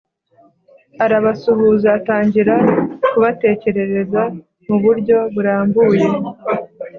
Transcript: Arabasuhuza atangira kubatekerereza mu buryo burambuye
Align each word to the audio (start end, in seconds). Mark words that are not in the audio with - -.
Arabasuhuza 1.03 1.87
atangira 1.97 2.55
kubatekerereza 3.09 4.21
mu 4.65 4.75
buryo 4.83 5.17
burambuye 5.33 6.01